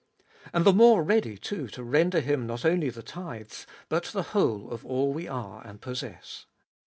And 0.51 0.65
the 0.65 0.73
more 0.73 1.03
ready, 1.03 1.37
too, 1.37 1.67
to 1.67 1.83
render 1.83 2.21
Him 2.21 2.47
not 2.47 2.65
only 2.65 2.89
the 2.89 3.03
tithes, 3.03 3.67
but 3.87 4.05
the 4.05 4.23
whole 4.33 4.71
of 4.71 4.83
all 4.83 5.13
we 5.13 5.27
are 5.27 5.61
and 5.63 5.79
possess. 5.79 6.47